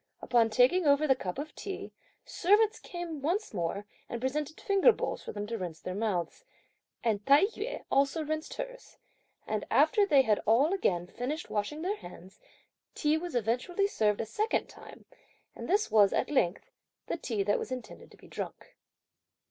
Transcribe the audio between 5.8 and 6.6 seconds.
mouths,